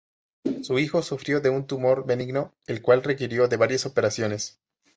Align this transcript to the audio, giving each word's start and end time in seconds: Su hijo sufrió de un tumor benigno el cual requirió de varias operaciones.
Su 0.63 0.79
hijo 0.79 1.03
sufrió 1.03 1.41
de 1.41 1.51
un 1.51 1.67
tumor 1.67 2.07
benigno 2.07 2.55
el 2.65 2.81
cual 2.81 3.03
requirió 3.03 3.47
de 3.47 3.57
varias 3.57 3.85
operaciones. 3.85 4.59